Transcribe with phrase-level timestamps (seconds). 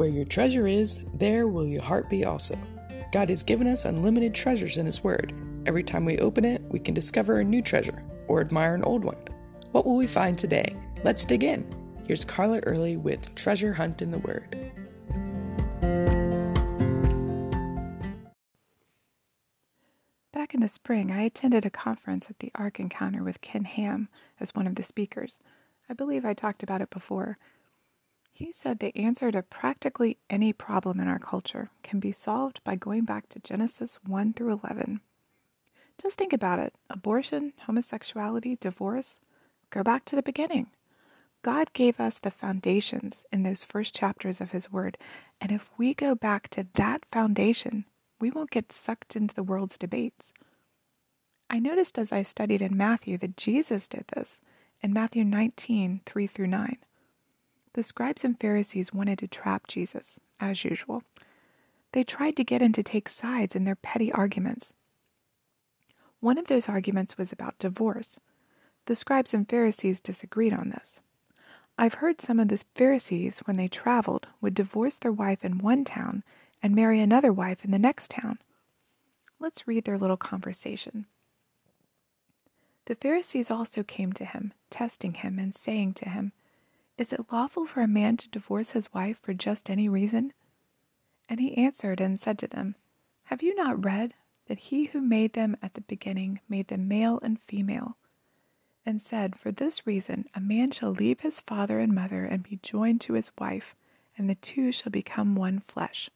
[0.00, 2.56] Where your treasure is, there will your heart be also.
[3.12, 5.34] God has given us unlimited treasures in His Word.
[5.66, 9.04] Every time we open it, we can discover a new treasure or admire an old
[9.04, 9.22] one.
[9.72, 10.74] What will we find today?
[11.04, 11.66] Let's dig in.
[12.06, 14.56] Here's Carla Early with Treasure Hunt in the Word.
[20.32, 24.08] Back in the spring, I attended a conference at the Ark Encounter with Ken Ham
[24.40, 25.40] as one of the speakers.
[25.90, 27.36] I believe I talked about it before.
[28.32, 32.76] He said the answer to practically any problem in our culture can be solved by
[32.76, 35.00] going back to Genesis 1 through 11.
[36.00, 39.16] Just think about it abortion, homosexuality, divorce.
[39.68, 40.70] Go back to the beginning.
[41.42, 44.98] God gave us the foundations in those first chapters of His Word,
[45.40, 47.84] and if we go back to that foundation,
[48.20, 50.32] we won't get sucked into the world's debates.
[51.48, 54.40] I noticed as I studied in Matthew that Jesus did this
[54.82, 56.78] in Matthew 19 3 through 9.
[57.74, 61.02] The scribes and Pharisees wanted to trap Jesus, as usual.
[61.92, 64.72] They tried to get him to take sides in their petty arguments.
[66.20, 68.18] One of those arguments was about divorce.
[68.86, 71.00] The scribes and Pharisees disagreed on this.
[71.78, 75.84] I've heard some of the Pharisees, when they traveled, would divorce their wife in one
[75.84, 76.24] town
[76.62, 78.38] and marry another wife in the next town.
[79.38, 81.06] Let's read their little conversation.
[82.84, 86.32] The Pharisees also came to him, testing him, and saying to him,
[87.00, 90.34] Is it lawful for a man to divorce his wife for just any reason?
[91.30, 92.74] And he answered and said to them,
[93.24, 94.12] Have you not read
[94.48, 97.96] that he who made them at the beginning made them male and female?
[98.84, 102.58] And said, For this reason a man shall leave his father and mother and be
[102.62, 103.74] joined to his wife,
[104.18, 106.10] and the two shall become one flesh.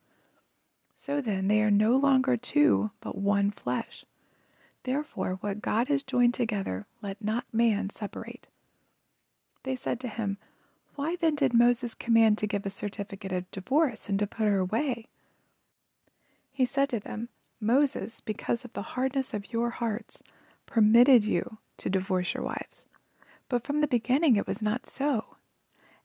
[0.95, 4.05] So then they are no longer two, but one flesh.
[4.83, 8.49] Therefore, what God has joined together, let not man separate.
[9.63, 10.37] They said to him,
[10.97, 14.59] Why then did Moses command to give a certificate of divorce and to put her
[14.59, 15.09] away?
[16.53, 17.29] He said to them,
[17.61, 20.23] Moses, because of the hardness of your hearts,
[20.67, 22.85] permitted you to divorce your wives.
[23.49, 25.37] But from the beginning it was not so.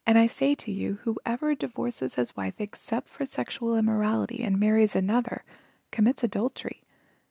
[0.07, 4.95] And I say to you, whoever divorces his wife except for sexual immorality and marries
[4.95, 5.43] another
[5.91, 6.79] commits adultery,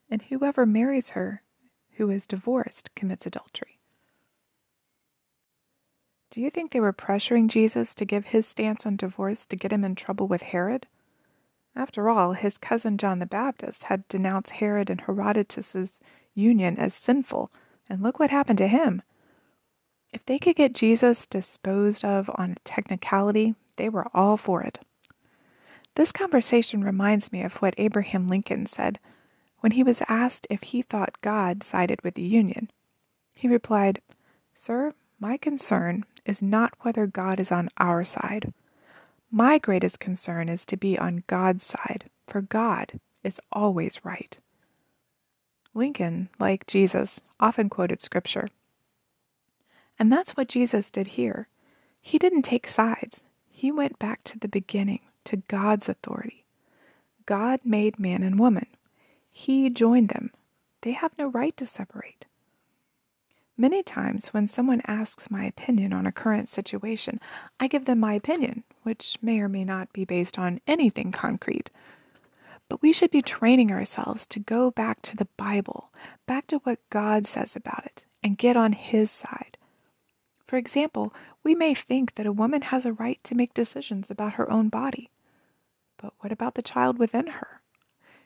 [0.09, 1.43] and whoever marries her
[1.97, 3.78] who is divorced commits adultery.
[6.31, 9.73] Do you think they were pressuring Jesus to give his stance on divorce to get
[9.73, 10.87] him in trouble with Herod?
[11.75, 15.93] After all, his cousin John the Baptist had denounced Herod and Herodias's
[16.35, 17.51] union as sinful,
[17.89, 19.01] and look what happened to him.
[20.13, 24.81] If they could get Jesus disposed of on a technicality, they were all for it.
[25.95, 28.99] This conversation reminds me of what Abraham Lincoln said
[29.61, 32.71] when he was asked if he thought God sided with the Union.
[33.35, 34.01] He replied,
[34.55, 38.53] Sir, my concern is not whether God is on our side.
[39.31, 44.39] My greatest concern is to be on God's side, for God is always right.
[45.75, 48.49] Lincoln, like Jesus, often quoted Scripture.
[49.99, 51.49] And that's what Jesus did here.
[52.01, 56.45] He didn't take sides, he went back to the beginning, to God's authority.
[57.27, 58.67] God made man and woman.
[59.33, 60.31] He joined them.
[60.83, 62.27] They have no right to separate.
[63.61, 67.19] Many times, when someone asks my opinion on a current situation,
[67.59, 71.73] I give them my opinion, which may or may not be based on anything concrete.
[72.69, 75.91] But we should be training ourselves to go back to the Bible,
[76.25, 79.59] back to what God says about it, and get on His side.
[80.47, 84.35] For example, we may think that a woman has a right to make decisions about
[84.35, 85.11] her own body.
[86.01, 87.61] But what about the child within her?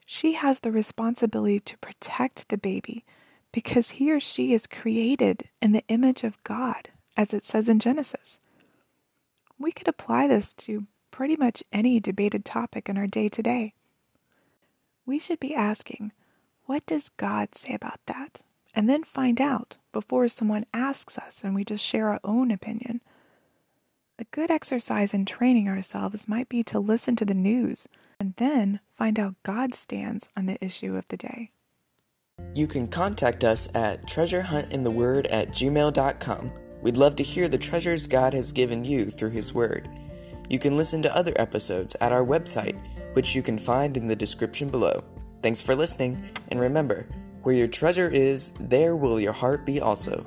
[0.04, 3.06] She has the responsibility to protect the baby
[3.52, 7.78] because he or she is created in the image of God, as it says in
[7.78, 8.40] Genesis.
[9.58, 13.74] We could apply this to pretty much any debated topic in our day to day.
[15.04, 16.12] We should be asking,
[16.64, 18.42] what does God say about that?
[18.74, 23.00] and then find out before someone asks us and we just share our own opinion.
[24.18, 27.88] A good exercise in training ourselves might be to listen to the news
[28.20, 31.50] and then find out God's stance on the issue of the day.
[32.54, 36.52] You can contact us at treasurehuntintheword at gmail.com.
[36.82, 39.88] We'd love to hear the treasures God has given you through His Word.
[40.50, 42.78] You can listen to other episodes at our website,
[43.14, 45.02] which you can find in the description below.
[45.40, 47.06] Thanks for listening, and remember,
[47.42, 50.26] where your treasure is, there will your heart be also.